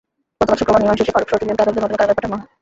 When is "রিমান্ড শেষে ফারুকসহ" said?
0.81-1.39